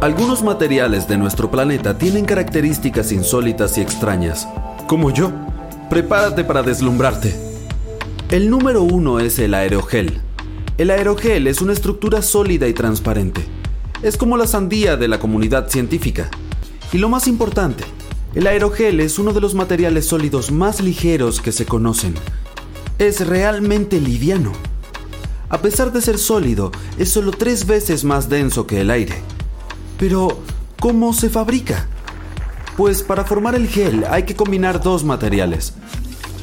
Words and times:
Algunos 0.00 0.42
materiales 0.42 1.06
de 1.08 1.18
nuestro 1.18 1.50
planeta 1.50 1.98
tienen 1.98 2.24
características 2.24 3.12
insólitas 3.12 3.76
y 3.76 3.82
extrañas. 3.82 4.48
Como 4.86 5.10
yo. 5.10 5.30
Prepárate 5.90 6.42
para 6.42 6.62
deslumbrarte. 6.62 7.36
El 8.30 8.48
número 8.48 8.82
uno 8.82 9.20
es 9.20 9.38
el 9.38 9.52
aerogel. 9.52 10.22
El 10.78 10.88
aerogel 10.88 11.46
es 11.46 11.60
una 11.60 11.74
estructura 11.74 12.22
sólida 12.22 12.66
y 12.66 12.72
transparente. 12.72 13.42
Es 14.02 14.16
como 14.16 14.38
la 14.38 14.46
sandía 14.46 14.96
de 14.96 15.06
la 15.06 15.18
comunidad 15.18 15.68
científica. 15.68 16.30
Y 16.94 16.96
lo 16.96 17.10
más 17.10 17.28
importante, 17.28 17.84
el 18.34 18.46
aerogel 18.46 19.00
es 19.00 19.18
uno 19.18 19.34
de 19.34 19.42
los 19.42 19.54
materiales 19.54 20.06
sólidos 20.06 20.50
más 20.50 20.80
ligeros 20.80 21.42
que 21.42 21.52
se 21.52 21.66
conocen. 21.66 22.14
Es 22.98 23.26
realmente 23.26 24.00
liviano. 24.00 24.52
A 25.50 25.58
pesar 25.58 25.92
de 25.92 26.00
ser 26.00 26.16
sólido, 26.16 26.72
es 26.96 27.10
solo 27.10 27.32
tres 27.32 27.66
veces 27.66 28.02
más 28.02 28.30
denso 28.30 28.66
que 28.66 28.80
el 28.80 28.90
aire. 28.90 29.16
Pero, 30.00 30.40
¿cómo 30.80 31.12
se 31.12 31.28
fabrica? 31.28 31.86
Pues 32.78 33.02
para 33.02 33.26
formar 33.26 33.54
el 33.54 33.68
gel 33.68 34.06
hay 34.08 34.22
que 34.22 34.34
combinar 34.34 34.82
dos 34.82 35.04
materiales. 35.04 35.74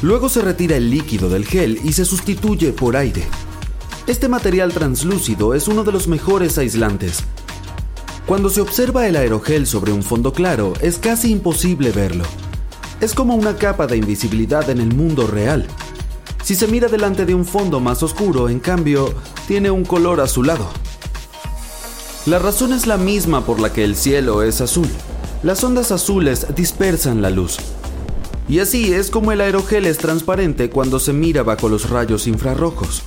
Luego 0.03 0.29
se 0.29 0.43
retira 0.43 0.77
el 0.77 0.91
líquido 0.91 1.27
del 1.27 1.43
gel 1.43 1.79
y 1.83 1.93
se 1.93 2.05
sustituye 2.05 2.71
por 2.71 2.95
aire. 2.95 3.23
Este 4.05 4.29
material 4.29 4.73
translúcido 4.73 5.55
es 5.55 5.67
uno 5.67 5.83
de 5.83 5.91
los 5.91 6.07
mejores 6.07 6.59
aislantes. 6.59 7.23
Cuando 8.27 8.51
se 8.51 8.61
observa 8.61 9.07
el 9.07 9.15
aerogel 9.15 9.65
sobre 9.65 9.91
un 9.91 10.03
fondo 10.03 10.33
claro, 10.33 10.73
es 10.81 10.99
casi 10.99 11.31
imposible 11.31 11.89
verlo. 11.89 12.25
Es 13.01 13.15
como 13.15 13.33
una 13.33 13.55
capa 13.55 13.87
de 13.87 13.97
invisibilidad 13.97 14.69
en 14.69 14.79
el 14.79 14.93
mundo 14.93 15.25
real. 15.25 15.65
Si 16.43 16.53
se 16.53 16.67
mira 16.67 16.89
delante 16.89 17.25
de 17.25 17.33
un 17.33 17.43
fondo 17.43 17.79
más 17.79 18.03
oscuro, 18.03 18.49
en 18.49 18.59
cambio, 18.59 19.11
tiene 19.47 19.71
un 19.71 19.83
color 19.83 20.21
azulado. 20.21 20.69
La 22.27 22.39
razón 22.39 22.73
es 22.73 22.87
la 22.87 22.97
misma 22.97 23.45
por 23.45 23.61
la 23.61 23.71
que 23.71 23.85
el 23.85 23.95
cielo 23.95 24.43
es 24.43 24.59
azul. 24.59 24.89
Las 25.43 25.63
ondas 25.63 25.93
azules 25.93 26.45
dispersan 26.53 27.21
la 27.21 27.29
luz. 27.29 27.55
Y 28.49 28.59
así 28.59 28.93
es 28.93 29.09
como 29.09 29.31
el 29.31 29.39
aerogel 29.39 29.85
es 29.85 29.97
transparente 29.97 30.69
cuando 30.69 30.99
se 30.99 31.13
mira 31.13 31.43
bajo 31.43 31.69
los 31.69 31.89
rayos 31.89 32.27
infrarrojos. 32.27 33.03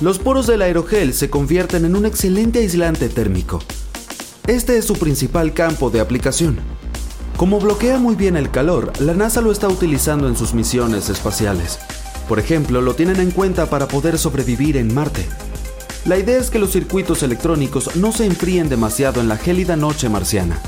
Los 0.00 0.20
poros 0.20 0.46
del 0.46 0.62
aerogel 0.62 1.14
se 1.14 1.28
convierten 1.28 1.84
en 1.84 1.96
un 1.96 2.06
excelente 2.06 2.60
aislante 2.60 3.08
térmico. 3.08 3.60
Este 4.46 4.78
es 4.78 4.84
su 4.84 4.94
principal 4.94 5.52
campo 5.52 5.90
de 5.90 5.98
aplicación. 5.98 6.60
Como 7.36 7.58
bloquea 7.58 7.98
muy 7.98 8.14
bien 8.14 8.36
el 8.36 8.52
calor, 8.52 8.92
la 9.00 9.14
NASA 9.14 9.40
lo 9.40 9.50
está 9.50 9.66
utilizando 9.66 10.28
en 10.28 10.36
sus 10.36 10.54
misiones 10.54 11.08
espaciales. 11.08 11.80
Por 12.28 12.38
ejemplo, 12.38 12.82
lo 12.82 12.94
tienen 12.94 13.18
en 13.18 13.32
cuenta 13.32 13.66
para 13.66 13.88
poder 13.88 14.16
sobrevivir 14.16 14.76
en 14.76 14.94
Marte. 14.94 15.26
La 16.08 16.16
idea 16.16 16.38
es 16.38 16.48
que 16.48 16.58
los 16.58 16.72
circuitos 16.72 17.22
electrónicos 17.22 17.94
no 17.96 18.12
se 18.12 18.24
enfríen 18.24 18.70
demasiado 18.70 19.20
en 19.20 19.28
la 19.28 19.36
gélida 19.36 19.76
noche 19.76 20.08
marciana. 20.08 20.58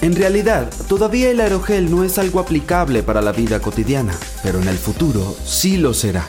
En 0.00 0.16
realidad, 0.16 0.70
todavía 0.88 1.30
el 1.30 1.40
aerogel 1.40 1.90
no 1.90 2.04
es 2.04 2.16
algo 2.16 2.40
aplicable 2.40 3.02
para 3.02 3.20
la 3.20 3.32
vida 3.32 3.60
cotidiana, 3.60 4.14
pero 4.42 4.58
en 4.58 4.68
el 4.68 4.78
futuro 4.78 5.36
sí 5.44 5.76
lo 5.76 5.92
será. 5.92 6.26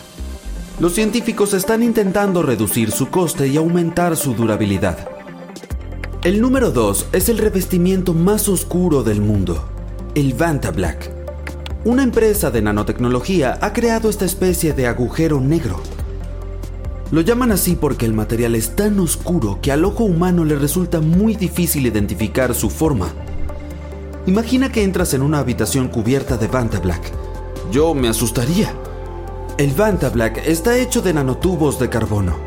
Los 0.82 0.94
científicos 0.94 1.54
están 1.54 1.84
intentando 1.84 2.44
reducir 2.44 2.92
su 2.92 3.08
coste 3.08 3.48
y 3.48 3.56
aumentar 3.56 4.18
su 4.18 4.34
durabilidad. 4.34 5.08
El 6.26 6.42
número 6.42 6.72
2 6.72 7.06
es 7.14 7.30
el 7.30 7.38
revestimiento 7.38 8.14
más 8.14 8.50
oscuro 8.50 9.04
del 9.04 9.22
mundo, 9.22 9.70
el 10.16 10.34
Vanta 10.34 10.72
Black. 10.72 11.10
Una 11.86 12.04
empresa 12.04 12.52
de 12.52 12.62
nanotecnología 12.62 13.58
ha 13.62 13.72
creado 13.72 14.10
esta 14.10 14.26
especie 14.26 14.74
de 14.74 14.88
agujero 14.88 15.40
negro 15.40 15.82
lo 17.12 17.20
llaman 17.20 17.52
así 17.52 17.76
porque 17.76 18.06
el 18.06 18.14
material 18.14 18.56
es 18.56 18.74
tan 18.76 18.98
oscuro 19.00 19.60
que 19.62 19.74
al 19.74 19.84
ojo 19.84 20.06
humano 20.06 20.46
le 20.46 20.56
resulta 20.56 21.02
muy 21.02 21.36
difícil 21.36 21.86
identificar 21.86 22.56
su 22.56 22.70
forma. 22.70 23.10
Imagina 24.28 24.72
que 24.72 24.84
entras 24.84 25.14
en 25.14 25.22
una 25.22 25.40
habitación 25.40 25.90
cubierta 25.90 26.38
de 26.38 26.48
Vanta 26.48 26.80
Black. 26.80 27.12
Yo 27.70 27.94
me 27.94 28.08
asustaría. 28.08 28.74
El 29.58 29.72
Vanta 29.72 30.10
Black 30.10 30.42
está 30.46 30.78
hecho 30.78 31.02
de 31.02 31.14
nanotubos 31.14 31.80
de 31.80 31.90
carbono. 31.90 32.38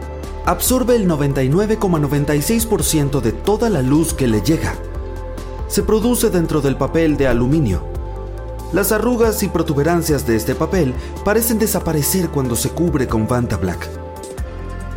Absorbe 0.47 0.96
el 0.96 1.06
99,96% 1.08 3.20
de 3.20 3.32
toda 3.32 3.69
la 3.69 3.82
luz 3.82 4.14
que 4.14 4.28
le 4.28 4.41
llega. 4.41 4.76
Se 5.69 5.82
produce 5.82 6.31
dentro 6.31 6.62
del 6.62 6.76
papel 6.76 7.19
de 7.19 7.26
aluminio. 7.26 7.84
Las 8.72 8.92
arrugas 8.92 9.42
y 9.42 9.48
protuberancias 9.48 10.26
de 10.26 10.36
este 10.36 10.54
papel 10.54 10.94
parecen 11.22 11.58
desaparecer 11.58 12.31
cuando 12.31 12.56
se 12.56 12.70
cubre 12.70 13.06
con 13.06 13.28
Vanta 13.28 13.58
Black. 13.58 14.03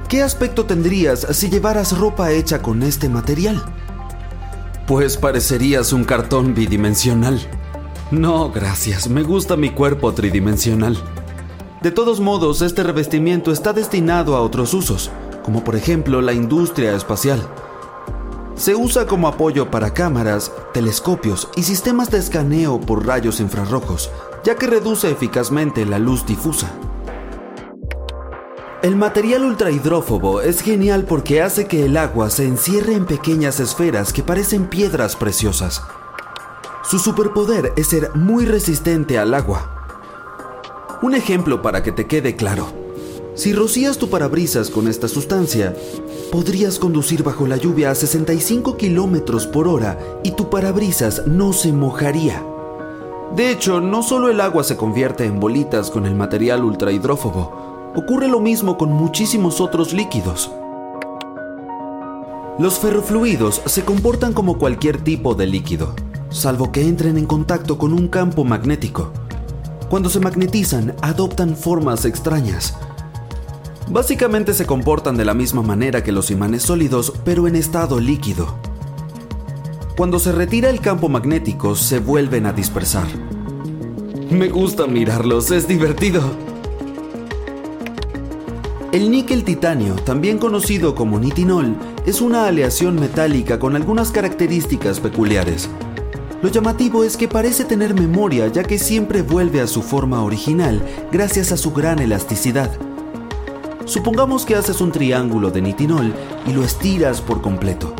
¿Qué 0.10 0.24
aspecto 0.24 0.66
tendrías 0.66 1.28
si 1.32 1.50
llevaras 1.50 1.98
ropa 1.98 2.32
hecha 2.32 2.62
con 2.62 2.82
este 2.82 3.10
material? 3.10 3.62
Pues 4.88 5.18
parecerías 5.18 5.92
un 5.92 6.06
cartón 6.06 6.54
bidimensional. 6.54 7.42
No, 8.10 8.50
gracias, 8.50 9.10
me 9.10 9.24
gusta 9.24 9.58
mi 9.58 9.72
cuerpo 9.72 10.14
tridimensional. 10.14 10.98
De 11.82 11.92
todos 11.92 12.22
modos, 12.22 12.62
este 12.62 12.84
revestimiento 12.84 13.52
está 13.52 13.74
destinado 13.74 14.38
a 14.38 14.42
otros 14.42 14.74
usos, 14.74 15.12
como 15.44 15.66
por 15.66 15.76
ejemplo 15.76 16.22
la 16.22 16.32
industria 16.32 16.96
espacial. 16.96 17.46
Se 18.56 18.76
usa 18.76 19.08
como 19.08 19.28
apoyo 19.28 19.70
para 19.70 19.94
cámaras, 19.94 20.54
telescopios 20.74 21.50
y 21.58 21.64
sistemas 21.64 22.10
de 22.12 22.20
escaneo 22.20 22.80
por 22.80 23.06
rayos 23.06 23.42
infrarrojos, 23.42 24.10
ya 24.46 24.56
que 24.56 24.68
reduce 24.68 25.12
eficazmente 25.12 25.86
la 25.86 26.00
luz 26.00 26.26
difusa. 26.26 26.72
El 28.88 28.96
material 28.96 29.44
ultrahidrófobo 29.44 30.40
es 30.40 30.62
genial 30.62 31.04
porque 31.04 31.42
hace 31.42 31.68
que 31.68 31.84
el 31.84 31.98
agua 31.98 32.30
se 32.30 32.46
encierre 32.46 32.94
en 32.94 33.06
pequeñas 33.06 33.60
esferas 33.60 34.14
que 34.14 34.24
parecen 34.24 34.70
piedras 34.70 35.18
preciosas. 35.18 35.82
Su 36.90 36.98
superpoder 36.98 37.74
es 37.76 37.88
ser 37.88 38.16
muy 38.16 38.46
resistente 38.46 39.20
al 39.20 39.34
agua. 39.34 39.90
Un 41.02 41.16
ejemplo 41.16 41.62
para 41.62 41.84
que 41.84 41.92
te 41.92 42.08
quede 42.08 42.38
claro. 42.38 42.72
Si 43.36 43.52
rocías 43.52 43.98
tu 43.98 44.10
parabrisas 44.10 44.70
con 44.70 44.88
esta 44.88 45.10
sustancia, 45.10 45.76
podrías 46.32 46.80
conducir 46.80 47.24
bajo 47.24 47.46
la 47.46 47.58
lluvia 47.58 47.92
a 47.92 47.96
65 47.96 48.78
kilómetros 48.78 49.48
por 49.48 49.68
hora 49.68 50.00
y 50.24 50.32
tu 50.32 50.50
parabrisas 50.50 51.28
no 51.28 51.52
se 51.52 51.74
mojaría. 51.74 52.42
De 53.36 53.52
hecho, 53.52 53.82
no 53.82 54.02
solo 54.02 54.30
el 54.30 54.40
agua 54.40 54.64
se 54.64 54.78
convierte 54.78 55.26
en 55.26 55.42
bolitas 55.42 55.92
con 55.92 56.06
el 56.06 56.16
material 56.16 56.64
ultrahidrófobo, 56.64 57.57
ocurre 57.96 58.28
lo 58.28 58.40
mismo 58.40 58.78
con 58.78 58.92
muchísimos 58.92 59.62
otros 59.62 59.94
líquidos. 59.94 60.52
Los 62.60 62.80
ferrofluidos 62.80 63.62
se 63.66 63.84
comportan 63.84 64.34
como 64.34 64.58
cualquier 64.58 64.98
tipo 64.98 65.36
de 65.36 65.46
líquido, 65.46 65.94
salvo 66.30 66.72
que 66.72 66.88
entren 66.88 67.18
en 67.18 67.26
contacto 67.26 67.78
con 67.78 67.94
un 67.94 68.08
campo 68.08 68.44
magnético. 68.44 69.12
Cuando 69.90 70.10
se 70.10 70.20
magnetizan, 70.20 70.96
adoptan 71.02 71.56
formas 71.56 72.04
extrañas. 72.06 72.76
Básicamente 73.90 74.54
se 74.54 74.66
comportan 74.66 75.16
de 75.16 75.24
la 75.24 75.34
misma 75.34 75.62
manera 75.62 76.04
que 76.04 76.12
los 76.12 76.32
imanes 76.32 76.64
sólidos, 76.64 77.14
pero 77.24 77.48
en 77.48 77.56
estado 77.56 78.00
líquido. 78.00 78.56
Cuando 79.96 80.20
se 80.20 80.32
retira 80.32 80.70
el 80.70 80.82
campo 80.82 81.10
magnético, 81.10 81.76
se 81.76 82.00
vuelven 82.00 82.48
a 82.48 82.54
dispersar. 82.54 83.08
Me 84.30 84.50
gusta 84.50 84.88
mirarlos, 84.88 85.52
es 85.52 85.68
divertido. 85.68 86.47
El 88.94 89.12
níquel 89.12 89.44
titanio, 89.44 89.96
también 89.96 90.38
conocido 90.38 90.96
como 90.96 91.20
nitinol, 91.20 91.76
es 92.06 92.22
una 92.22 92.48
aleación 92.48 92.96
metálica 92.98 93.60
con 93.60 93.76
algunas 93.76 94.12
características 94.12 95.02
peculiares. 95.02 95.70
Lo 96.42 96.48
llamativo 96.50 97.04
es 97.04 97.18
que 97.18 97.28
parece 97.28 97.66
tener 97.66 97.94
memoria 97.94 98.48
ya 98.48 98.64
que 98.64 98.80
siempre 98.80 99.24
vuelve 99.24 99.60
a 99.60 99.68
su 99.68 99.82
forma 99.82 100.24
original 100.24 100.82
gracias 101.12 101.52
a 101.52 101.58
su 101.58 101.74
gran 101.74 102.00
elasticidad. 102.00 102.72
Supongamos 103.84 104.46
que 104.46 104.56
haces 104.56 104.80
un 104.80 104.94
triángulo 104.94 105.52
de 105.52 105.62
nitinol 105.62 106.14
y 106.48 106.54
lo 106.54 106.64
estiras 106.64 107.20
por 107.20 107.42
completo. 107.42 107.94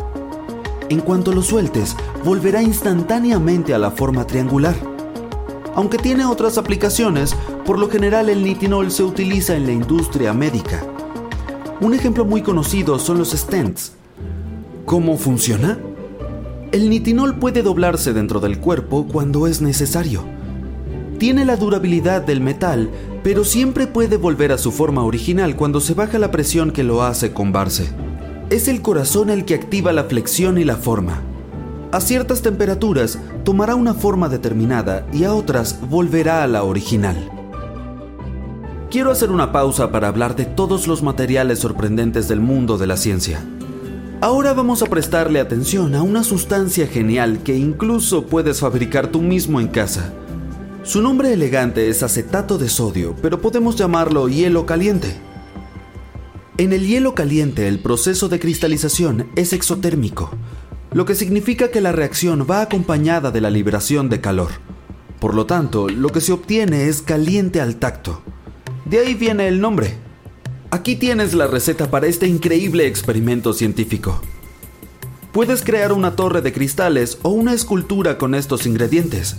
En 0.88 1.00
cuanto 1.00 1.32
lo 1.32 1.42
sueltes, 1.42 1.96
volverá 2.24 2.62
instantáneamente 2.62 3.74
a 3.74 3.78
la 3.78 3.90
forma 3.90 4.26
triangular. 4.26 4.74
Aunque 5.74 5.98
tiene 5.98 6.24
otras 6.24 6.56
aplicaciones, 6.56 7.36
por 7.68 7.78
lo 7.78 7.90
general 7.90 8.30
el 8.30 8.42
nitinol 8.42 8.90
se 8.90 9.02
utiliza 9.02 9.54
en 9.54 9.66
la 9.66 9.72
industria 9.72 10.32
médica. 10.32 10.82
Un 11.82 11.92
ejemplo 11.92 12.24
muy 12.24 12.40
conocido 12.40 12.98
son 12.98 13.18
los 13.18 13.32
stents. 13.32 13.92
¿Cómo 14.86 15.18
funciona? 15.18 15.78
El 16.72 16.88
nitinol 16.88 17.38
puede 17.38 17.62
doblarse 17.62 18.14
dentro 18.14 18.40
del 18.40 18.58
cuerpo 18.58 19.06
cuando 19.06 19.46
es 19.46 19.60
necesario. 19.60 20.24
Tiene 21.18 21.44
la 21.44 21.56
durabilidad 21.56 22.22
del 22.22 22.40
metal, 22.40 22.88
pero 23.22 23.44
siempre 23.44 23.86
puede 23.86 24.16
volver 24.16 24.50
a 24.50 24.56
su 24.56 24.72
forma 24.72 25.04
original 25.04 25.54
cuando 25.54 25.82
se 25.82 25.92
baja 25.92 26.18
la 26.18 26.30
presión 26.30 26.70
que 26.70 26.84
lo 26.84 27.02
hace 27.02 27.34
combarse. 27.34 27.90
Es 28.48 28.68
el 28.68 28.80
corazón 28.80 29.28
el 29.28 29.44
que 29.44 29.54
activa 29.54 29.92
la 29.92 30.04
flexión 30.04 30.56
y 30.56 30.64
la 30.64 30.76
forma. 30.76 31.20
A 31.92 32.00
ciertas 32.00 32.40
temperaturas 32.40 33.18
tomará 33.44 33.74
una 33.74 33.92
forma 33.92 34.30
determinada 34.30 35.06
y 35.12 35.24
a 35.24 35.34
otras 35.34 35.78
volverá 35.90 36.42
a 36.42 36.46
la 36.46 36.62
original. 36.62 37.37
Quiero 38.90 39.10
hacer 39.10 39.30
una 39.30 39.52
pausa 39.52 39.92
para 39.92 40.08
hablar 40.08 40.34
de 40.34 40.46
todos 40.46 40.86
los 40.86 41.02
materiales 41.02 41.58
sorprendentes 41.58 42.26
del 42.26 42.40
mundo 42.40 42.78
de 42.78 42.86
la 42.86 42.96
ciencia. 42.96 43.44
Ahora 44.22 44.54
vamos 44.54 44.82
a 44.82 44.86
prestarle 44.86 45.40
atención 45.40 45.94
a 45.94 46.02
una 46.02 46.24
sustancia 46.24 46.86
genial 46.86 47.42
que 47.42 47.54
incluso 47.54 48.24
puedes 48.24 48.60
fabricar 48.60 49.08
tú 49.08 49.20
mismo 49.20 49.60
en 49.60 49.68
casa. 49.68 50.14
Su 50.84 51.02
nombre 51.02 51.34
elegante 51.34 51.90
es 51.90 52.02
acetato 52.02 52.56
de 52.56 52.70
sodio, 52.70 53.14
pero 53.20 53.42
podemos 53.42 53.76
llamarlo 53.76 54.26
hielo 54.26 54.64
caliente. 54.64 55.14
En 56.56 56.72
el 56.72 56.86
hielo 56.86 57.14
caliente 57.14 57.68
el 57.68 57.80
proceso 57.80 58.30
de 58.30 58.40
cristalización 58.40 59.28
es 59.36 59.52
exotérmico, 59.52 60.30
lo 60.92 61.04
que 61.04 61.14
significa 61.14 61.68
que 61.70 61.82
la 61.82 61.92
reacción 61.92 62.46
va 62.50 62.62
acompañada 62.62 63.30
de 63.30 63.42
la 63.42 63.50
liberación 63.50 64.08
de 64.08 64.22
calor. 64.22 64.48
Por 65.20 65.34
lo 65.34 65.44
tanto, 65.44 65.90
lo 65.90 66.08
que 66.08 66.22
se 66.22 66.32
obtiene 66.32 66.88
es 66.88 67.02
caliente 67.02 67.60
al 67.60 67.76
tacto. 67.76 68.22
De 68.84 68.98
ahí 68.98 69.14
viene 69.14 69.48
el 69.48 69.60
nombre. 69.60 69.96
Aquí 70.70 70.96
tienes 70.96 71.34
la 71.34 71.46
receta 71.46 71.90
para 71.90 72.06
este 72.06 72.26
increíble 72.26 72.86
experimento 72.86 73.52
científico. 73.52 74.20
Puedes 75.32 75.62
crear 75.62 75.92
una 75.92 76.16
torre 76.16 76.42
de 76.42 76.52
cristales 76.52 77.18
o 77.22 77.30
una 77.30 77.52
escultura 77.52 78.18
con 78.18 78.34
estos 78.34 78.66
ingredientes. 78.66 79.36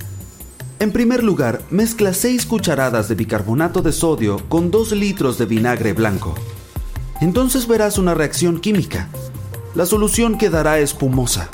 En 0.79 0.91
primer 0.91 1.23
lugar, 1.23 1.61
mezcla 1.71 2.13
6 2.13 2.45
cucharadas 2.45 3.09
de 3.09 3.15
bicarbonato 3.15 3.81
de 3.81 3.91
sodio 3.91 4.37
con 4.47 4.71
2 4.71 4.93
litros 4.93 5.37
de 5.37 5.45
vinagre 5.45 5.93
blanco. 5.93 6.35
Entonces 7.21 7.67
verás 7.67 7.97
una 7.97 8.13
reacción 8.13 8.59
química. 8.59 9.09
La 9.75 9.85
solución 9.85 10.37
quedará 10.37 10.79
espumosa. 10.79 11.49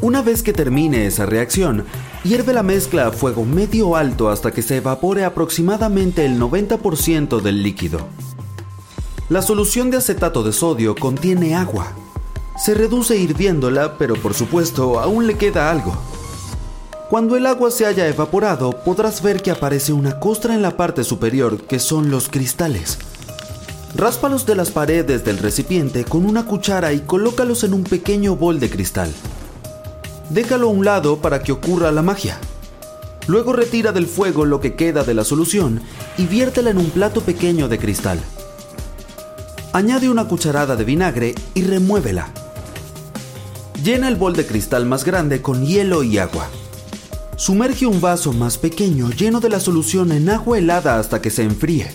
Una 0.00 0.20
vez 0.20 0.42
que 0.42 0.52
termine 0.52 1.06
esa 1.06 1.26
reacción, 1.26 1.84
Hierve 2.24 2.52
la 2.52 2.62
mezcla 2.62 3.08
a 3.08 3.10
fuego 3.10 3.44
medio 3.44 3.96
alto 3.96 4.30
hasta 4.30 4.52
que 4.52 4.62
se 4.62 4.76
evapore 4.76 5.24
aproximadamente 5.24 6.24
el 6.24 6.38
90% 6.38 7.40
del 7.40 7.64
líquido. 7.64 7.98
La 9.28 9.42
solución 9.42 9.90
de 9.90 9.96
acetato 9.96 10.44
de 10.44 10.52
sodio 10.52 10.94
contiene 10.94 11.56
agua. 11.56 11.88
Se 12.56 12.74
reduce 12.74 13.16
hirviéndola, 13.16 13.98
pero 13.98 14.14
por 14.14 14.34
supuesto 14.34 15.00
aún 15.00 15.26
le 15.26 15.36
queda 15.36 15.68
algo. 15.68 15.96
Cuando 17.10 17.36
el 17.36 17.44
agua 17.44 17.72
se 17.72 17.86
haya 17.86 18.06
evaporado, 18.06 18.70
podrás 18.70 19.20
ver 19.20 19.42
que 19.42 19.50
aparece 19.50 19.92
una 19.92 20.20
costra 20.20 20.54
en 20.54 20.62
la 20.62 20.76
parte 20.76 21.02
superior, 21.02 21.62
que 21.62 21.80
son 21.80 22.12
los 22.12 22.28
cristales. 22.28 22.98
Ráspalos 23.96 24.46
de 24.46 24.54
las 24.54 24.70
paredes 24.70 25.24
del 25.24 25.38
recipiente 25.38 26.04
con 26.04 26.24
una 26.24 26.46
cuchara 26.46 26.92
y 26.92 27.00
colócalos 27.00 27.64
en 27.64 27.74
un 27.74 27.82
pequeño 27.82 28.36
bol 28.36 28.60
de 28.60 28.70
cristal 28.70 29.12
déjalo 30.30 30.68
a 30.68 30.70
un 30.70 30.84
lado 30.84 31.18
para 31.18 31.42
que 31.42 31.52
ocurra 31.52 31.92
la 31.92 32.02
magia. 32.02 32.38
Luego 33.26 33.52
retira 33.52 33.92
del 33.92 34.06
fuego 34.06 34.44
lo 34.44 34.60
que 34.60 34.74
queda 34.74 35.04
de 35.04 35.14
la 35.14 35.24
solución 35.24 35.80
y 36.18 36.26
viértela 36.26 36.70
en 36.70 36.78
un 36.78 36.90
plato 36.90 37.20
pequeño 37.20 37.68
de 37.68 37.78
cristal. 37.78 38.20
Añade 39.72 40.10
una 40.10 40.26
cucharada 40.26 40.76
de 40.76 40.84
vinagre 40.84 41.34
y 41.54 41.62
remuévela. 41.62 42.28
Llena 43.82 44.08
el 44.08 44.16
bol 44.16 44.34
de 44.34 44.46
cristal 44.46 44.86
más 44.86 45.04
grande 45.04 45.40
con 45.40 45.64
hielo 45.64 46.02
y 46.02 46.18
agua. 46.18 46.48
Sumerge 47.36 47.86
un 47.86 48.00
vaso 48.00 48.32
más 48.32 48.58
pequeño 48.58 49.10
lleno 49.10 49.40
de 49.40 49.48
la 49.48 49.60
solución 49.60 50.12
en 50.12 50.28
agua 50.28 50.58
helada 50.58 50.98
hasta 50.98 51.22
que 51.22 51.30
se 51.30 51.42
enfríe. 51.42 51.90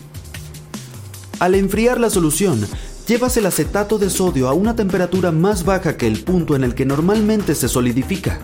Al 1.40 1.56
enfriar 1.56 2.00
la 2.00 2.10
solución, 2.10 2.68
llevas 3.08 3.38
el 3.38 3.46
acetato 3.46 3.98
de 3.98 4.10
sodio 4.10 4.50
a 4.50 4.54
una 4.54 4.76
temperatura 4.76 5.32
más 5.32 5.64
baja 5.64 5.96
que 5.96 6.08
el 6.08 6.24
punto 6.24 6.56
en 6.56 6.64
el 6.66 6.76
que 6.76 6.86
normalmente 6.86 7.56
se 7.56 7.70
solidifica. 7.70 8.40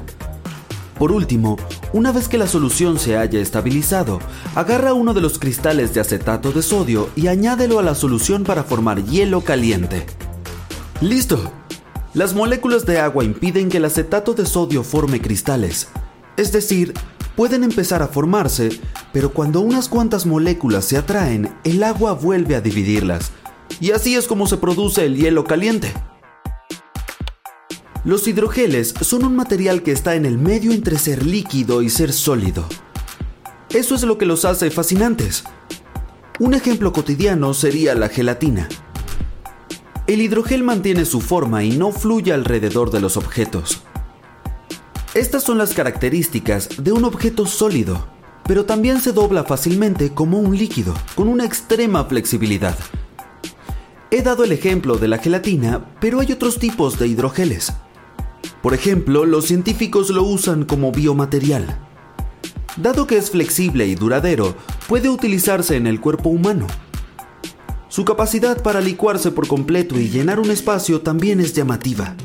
Por 0.98 1.12
último, 1.12 1.58
una 1.92 2.14
vez 2.14 2.30
que 2.30 2.38
la 2.38 2.48
solución 2.48 2.98
se 2.98 3.18
haya 3.18 3.42
estabilizado, 3.42 4.20
agarra 4.56 4.94
uno 4.94 5.14
de 5.14 5.20
los 5.20 5.38
cristales 5.38 5.94
de 5.94 6.00
acetato 6.00 6.54
de 6.54 6.64
sodio 6.64 7.10
y 7.16 7.28
añádelo 7.28 7.78
a 7.80 7.84
la 7.84 7.94
solución 7.94 8.46
para 8.46 8.64
formar 8.64 9.04
hielo 9.04 9.42
caliente. 9.42 10.06
¡Listo! 11.02 11.52
Las 12.14 12.34
moléculas 12.34 12.86
de 12.86 13.00
agua 13.00 13.26
impiden 13.26 13.70
que 13.70 13.78
el 13.78 13.86
acetato 13.86 14.34
de 14.34 14.46
sodio 14.46 14.84
forme 14.84 15.20
cristales. 15.20 15.90
Es 16.38 16.54
decir, 16.54 16.94
pueden 17.36 17.66
empezar 17.66 18.02
a 18.02 18.08
formarse, 18.08 18.70
pero 19.12 19.34
cuando 19.34 19.60
unas 19.60 19.90
cuantas 19.90 20.26
moléculas 20.26 20.86
se 20.86 20.96
atraen, 20.96 21.54
el 21.66 21.84
agua 21.84 22.14
vuelve 22.14 22.56
a 22.56 22.62
dividirlas 22.62 23.32
y 23.80 23.92
así 23.92 24.16
es 24.16 24.28
como 24.28 24.48
se 24.48 24.58
produce 24.58 25.06
el 25.06 25.18
hielo 25.18 25.44
caliente. 25.44 25.94
Los 28.06 28.28
hidrogeles 28.28 28.94
son 29.02 29.24
un 29.24 29.36
material 29.36 29.82
que 29.82 29.92
está 29.92 30.16
en 30.16 30.26
el 30.26 30.38
medio 30.38 30.74
entre 30.74 30.98
ser 30.98 31.26
líquido 31.26 31.82
y 31.82 31.90
ser 31.90 32.12
sólido. 32.12 32.66
Eso 33.70 33.96
es 33.96 34.04
lo 34.04 34.18
que 34.18 34.26
los 34.26 34.46
hace 34.46 34.70
fascinantes. 34.72 35.46
Un 36.40 36.54
ejemplo 36.54 36.92
cotidiano 36.92 37.54
sería 37.54 37.96
la 37.96 38.10
gelatina. 38.10 38.68
El 40.06 40.22
hidrogel 40.22 40.64
mantiene 40.64 41.06
su 41.06 41.22
forma 41.22 41.64
y 41.64 41.72
no 41.78 41.92
fluye 41.92 42.34
alrededor 42.34 42.92
de 42.92 43.00
los 43.00 43.16
objetos. 43.16 43.84
Estas 45.14 45.44
son 45.44 45.58
las 45.58 45.74
características 45.74 46.84
de 46.84 46.92
un 46.92 47.06
objeto 47.06 47.46
sólido, 47.46 48.08
pero 48.46 48.66
también 48.66 49.00
se 49.00 49.14
dobla 49.14 49.44
fácilmente 49.44 50.14
como 50.14 50.40
un 50.40 50.58
líquido, 50.58 50.94
con 51.16 51.30
una 51.30 51.46
extrema 51.46 52.04
flexibilidad. 52.04 52.78
He 54.14 54.22
dado 54.22 54.44
el 54.44 54.52
ejemplo 54.52 54.98
de 54.98 55.08
la 55.08 55.18
gelatina, 55.18 55.84
pero 56.00 56.20
hay 56.20 56.32
otros 56.32 56.60
tipos 56.60 57.00
de 57.00 57.08
hidrogeles. 57.08 57.74
Por 58.62 58.76
ejemplo, 58.76 59.26
los 59.26 59.46
científicos 59.46 60.12
lo 60.12 60.22
usan 60.22 60.66
como 60.66 60.92
biomaterial. 60.92 61.80
Dado 62.78 63.08
que 63.08 63.18
es 63.18 63.32
flexible 63.32 63.88
y 63.88 63.96
duradero, 63.96 64.56
puede 64.88 65.10
utilizarse 65.10 65.78
en 65.78 65.88
el 65.88 66.00
cuerpo 66.00 66.30
humano. 66.30 66.68
Su 67.90 68.06
capacidad 68.06 68.62
para 68.62 68.82
licuarse 68.82 69.32
por 69.32 69.48
completo 69.48 70.00
y 70.00 70.10
llenar 70.10 70.40
un 70.40 70.52
espacio 70.52 71.02
también 71.02 71.40
es 71.40 71.56
llamativa. 71.56 72.16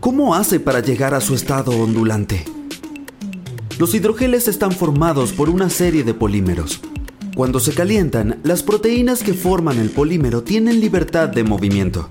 ¿Cómo 0.00 0.34
hace 0.34 0.60
para 0.60 0.80
llegar 0.80 1.14
a 1.14 1.22
su 1.22 1.34
estado 1.34 1.70
ondulante? 1.70 2.44
Los 3.78 3.94
hidrogeles 3.94 4.46
están 4.46 4.72
formados 4.72 5.32
por 5.32 5.48
una 5.48 5.70
serie 5.70 6.04
de 6.04 6.12
polímeros. 6.12 6.82
Cuando 7.34 7.60
se 7.60 7.72
calientan, 7.72 8.40
las 8.42 8.62
proteínas 8.62 9.22
que 9.22 9.34
forman 9.34 9.78
el 9.78 9.90
polímero 9.90 10.42
tienen 10.42 10.80
libertad 10.80 11.28
de 11.28 11.44
movimiento. 11.44 12.08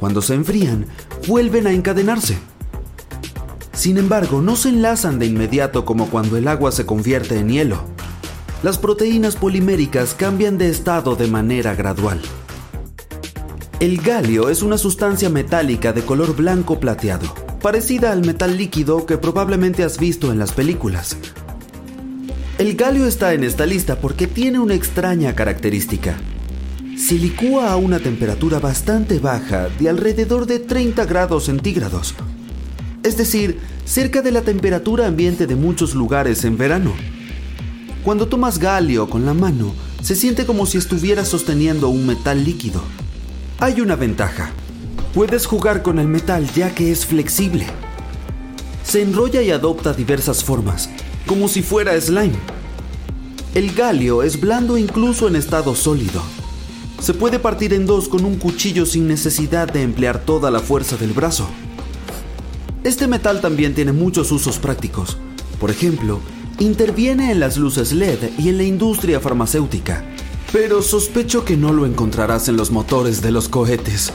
Cuando 0.00 0.22
se 0.22 0.34
enfrían, 0.34 0.86
vuelven 1.28 1.66
a 1.66 1.72
encadenarse. 1.72 2.38
Sin 3.72 3.98
embargo, 3.98 4.40
no 4.40 4.56
se 4.56 4.70
enlazan 4.70 5.18
de 5.18 5.26
inmediato 5.26 5.84
como 5.84 6.08
cuando 6.08 6.38
el 6.38 6.48
agua 6.48 6.72
se 6.72 6.86
convierte 6.86 7.38
en 7.38 7.50
hielo. 7.50 7.84
Las 8.62 8.78
proteínas 8.78 9.36
poliméricas 9.36 10.14
cambian 10.14 10.56
de 10.56 10.70
estado 10.70 11.14
de 11.16 11.26
manera 11.28 11.74
gradual. 11.74 12.20
El 13.78 14.00
galio 14.00 14.48
es 14.48 14.62
una 14.62 14.78
sustancia 14.78 15.28
metálica 15.28 15.92
de 15.92 16.02
color 16.02 16.34
blanco 16.34 16.80
plateado, 16.80 17.32
parecida 17.60 18.10
al 18.10 18.24
metal 18.24 18.56
líquido 18.56 19.04
que 19.04 19.18
probablemente 19.18 19.84
has 19.84 19.98
visto 19.98 20.32
en 20.32 20.38
las 20.38 20.52
películas, 20.52 21.18
el 22.58 22.74
galio 22.74 23.06
está 23.06 23.34
en 23.34 23.44
esta 23.44 23.66
lista 23.66 24.00
porque 24.00 24.26
tiene 24.26 24.58
una 24.58 24.74
extraña 24.74 25.34
característica. 25.34 26.16
Se 26.96 27.14
licúa 27.14 27.70
a 27.70 27.76
una 27.76 27.98
temperatura 27.98 28.58
bastante 28.58 29.18
baja 29.18 29.68
de 29.78 29.90
alrededor 29.90 30.46
de 30.46 30.58
30 30.60 31.04
grados 31.04 31.44
centígrados, 31.44 32.14
es 33.02 33.18
decir, 33.18 33.58
cerca 33.84 34.22
de 34.22 34.32
la 34.32 34.40
temperatura 34.40 35.06
ambiente 35.06 35.46
de 35.46 35.54
muchos 35.54 35.94
lugares 35.94 36.44
en 36.44 36.56
verano. 36.56 36.94
Cuando 38.02 38.26
tomas 38.26 38.58
galio 38.58 39.10
con 39.10 39.26
la 39.26 39.34
mano, 39.34 39.74
se 40.00 40.16
siente 40.16 40.46
como 40.46 40.64
si 40.64 40.78
estuvieras 40.78 41.28
sosteniendo 41.28 41.90
un 41.90 42.06
metal 42.06 42.42
líquido. 42.42 42.80
Hay 43.58 43.82
una 43.82 43.96
ventaja. 43.96 44.50
Puedes 45.12 45.44
jugar 45.44 45.82
con 45.82 45.98
el 45.98 46.08
metal 46.08 46.50
ya 46.54 46.74
que 46.74 46.90
es 46.90 47.04
flexible. 47.04 47.66
Se 48.82 49.02
enrolla 49.02 49.42
y 49.42 49.50
adopta 49.50 49.92
diversas 49.92 50.42
formas, 50.42 50.88
como 51.26 51.48
si 51.48 51.62
fuera 51.62 52.00
slime. 52.00 52.38
El 53.54 53.72
galio 53.74 54.22
es 54.22 54.40
blando 54.40 54.78
incluso 54.78 55.28
en 55.28 55.36
estado 55.36 55.74
sólido. 55.74 56.22
Se 57.00 57.14
puede 57.14 57.38
partir 57.38 57.74
en 57.74 57.86
dos 57.86 58.08
con 58.08 58.24
un 58.24 58.36
cuchillo 58.36 58.86
sin 58.86 59.06
necesidad 59.08 59.70
de 59.70 59.82
emplear 59.82 60.18
toda 60.24 60.50
la 60.50 60.60
fuerza 60.60 60.96
del 60.96 61.12
brazo. 61.12 61.46
Este 62.84 63.06
metal 63.06 63.40
también 63.40 63.74
tiene 63.74 63.92
muchos 63.92 64.30
usos 64.30 64.58
prácticos. 64.58 65.18
Por 65.60 65.70
ejemplo, 65.70 66.20
interviene 66.58 67.32
en 67.32 67.40
las 67.40 67.56
luces 67.56 67.92
LED 67.92 68.30
y 68.38 68.48
en 68.48 68.58
la 68.58 68.64
industria 68.64 69.20
farmacéutica. 69.20 70.04
Pero 70.52 70.80
sospecho 70.80 71.44
que 71.44 71.56
no 71.56 71.72
lo 71.72 71.86
encontrarás 71.86 72.48
en 72.48 72.56
los 72.56 72.70
motores 72.70 73.20
de 73.20 73.32
los 73.32 73.48
cohetes. 73.48 74.12